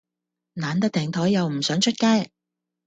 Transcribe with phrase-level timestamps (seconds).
[0.55, 2.31] 懶得訂枱又唔想出街?